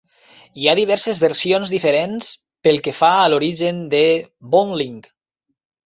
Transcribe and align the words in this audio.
Hi 0.61 0.63
ha 0.67 0.73
diverses 0.79 1.19
versions 1.23 1.73
diferents 1.75 2.31
pel 2.69 2.83
que 2.89 2.97
fa 3.03 3.13
a 3.21 3.31
l'origen 3.35 3.87
de 3.97 4.05
Boontling. 4.57 5.03